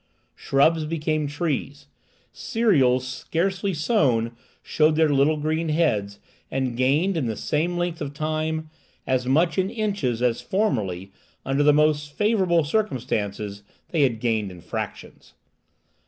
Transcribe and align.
Shrubs 0.33 0.85
became 0.85 1.27
trees. 1.27 1.85
Cereals, 2.33 3.07
scarcely 3.07 3.71
sown, 3.75 4.35
showed 4.63 4.95
their 4.95 5.09
little 5.09 5.37
green 5.37 5.69
heads, 5.69 6.17
and 6.49 6.75
gained, 6.75 7.15
in 7.15 7.27
the 7.27 7.35
same 7.37 7.77
length 7.77 8.01
of 8.01 8.11
time, 8.11 8.71
as 9.05 9.27
much 9.27 9.59
in 9.59 9.69
inches 9.69 10.23
as 10.23 10.41
formerly, 10.41 11.11
under 11.45 11.61
the 11.61 11.71
most 11.71 12.11
favourable 12.11 12.63
circumstances, 12.63 13.61
they 13.89 14.01
had 14.01 14.19
gained 14.19 14.49
in 14.49 14.61
fractions. 14.61 15.35